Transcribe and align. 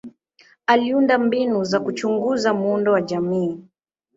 Aliunda 0.67 1.17
mbinu 1.17 1.63
za 1.63 1.79
kuchunguza 1.79 2.53
muundo 2.53 2.91
wa 2.91 3.01
jamii. 3.01 3.63